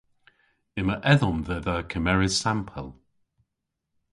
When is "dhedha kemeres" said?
1.47-2.35